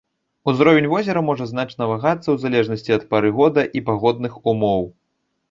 Узровень 0.51 0.87
возера 0.93 1.21
можа 1.27 1.45
значна 1.51 1.83
вагацца 1.91 2.27
у 2.35 2.39
залежнасці 2.45 2.97
ад 2.97 3.03
пары 3.13 3.29
года 3.37 3.67
і 3.79 3.85
пагодных 3.93 4.33
умоў. 4.55 4.83